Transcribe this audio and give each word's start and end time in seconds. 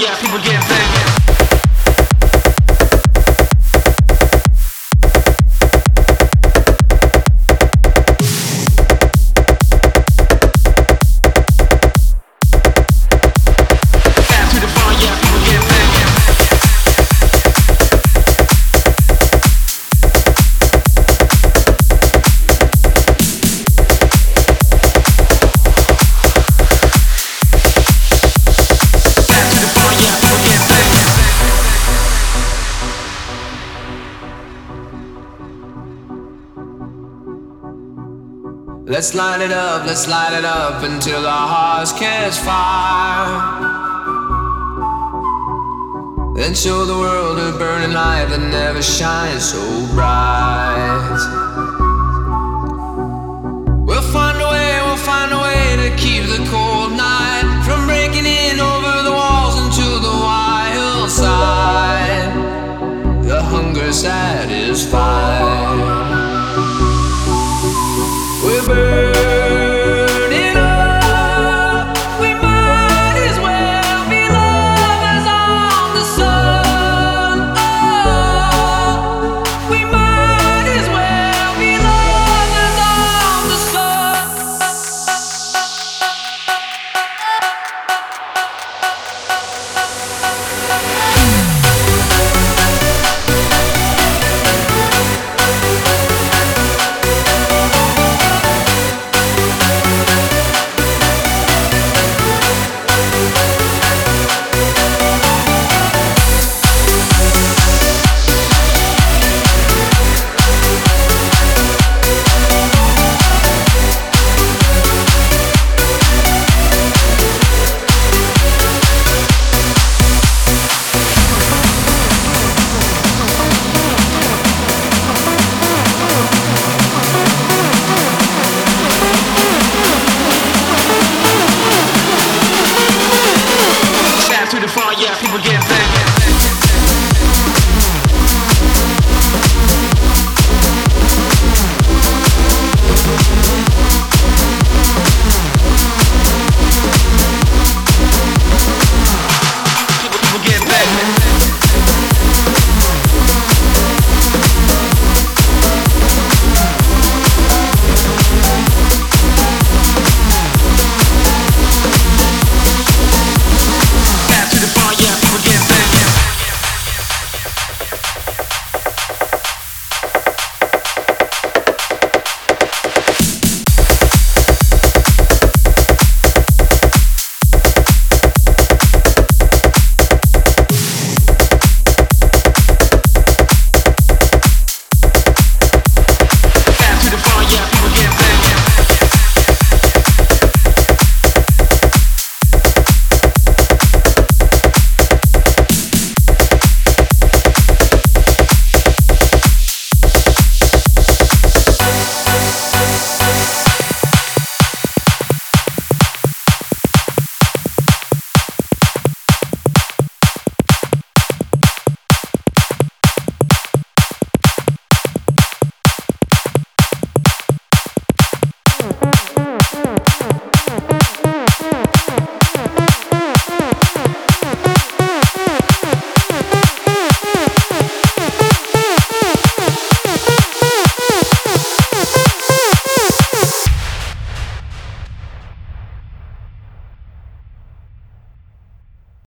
yeah, 0.00 0.16
people 0.20 0.38
get 0.38 0.51
Let's 38.92 39.14
light 39.14 39.40
it 39.40 39.52
up, 39.52 39.86
let's 39.86 40.06
light 40.06 40.38
it 40.38 40.44
up 40.44 40.82
until 40.82 41.26
our 41.26 41.48
hearts 41.48 41.92
catch 41.94 42.36
fire. 42.36 43.40
Then 46.34 46.54
show 46.54 46.84
the 46.84 46.98
world 46.98 47.38
a 47.38 47.56
burning 47.56 47.94
light 47.94 48.26
that 48.26 48.40
never 48.50 48.82
shines 48.82 49.44
so 49.50 49.62
bright. 49.94 51.20
We'll 53.86 54.02
find 54.12 54.36
a 54.38 54.48
way, 54.50 54.80
we'll 54.84 54.96
find 54.98 55.32
a 55.32 55.38
way 55.38 55.88
to 55.88 55.96
keep 55.96 56.24
the 56.24 56.46
cold 56.50 56.71